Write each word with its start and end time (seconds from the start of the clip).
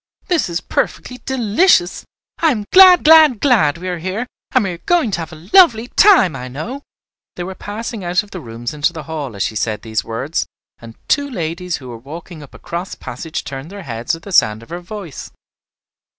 This 0.29 0.49
is 0.49 0.61
perfectly 0.61 1.19
delicious. 1.27 2.05
I 2.39 2.49
am 2.49 2.65
glad, 2.71 3.03
glad, 3.03 3.39
glad 3.39 3.77
we 3.77 3.87
are 3.87 3.99
here, 3.99 4.25
and 4.51 4.63
we 4.63 4.71
are 4.71 4.79
going 4.79 5.11
to 5.11 5.19
have 5.19 5.31
a 5.31 5.47
lovely 5.53 5.89
time, 5.89 6.35
I 6.35 6.47
know." 6.47 6.81
They 7.35 7.43
were 7.43 7.53
passing 7.53 8.03
out 8.03 8.23
of 8.23 8.31
the 8.31 8.39
rooms 8.39 8.73
into 8.73 8.93
the 8.93 9.03
hall 9.03 9.35
as 9.35 9.43
she 9.43 9.55
said 9.55 9.83
these 9.83 10.03
words, 10.03 10.47
and 10.79 10.95
two 11.07 11.29
ladies 11.29 11.75
who 11.77 11.89
were 11.89 11.99
walking 11.99 12.41
up 12.41 12.55
a 12.55 12.57
cross 12.57 12.95
passage 12.95 13.43
turned 13.43 13.69
their 13.69 13.83
heads 13.83 14.15
at 14.15 14.23
the 14.23 14.31
sound 14.31 14.63
of 14.63 14.69
her 14.69 14.79
voice. 14.79 15.29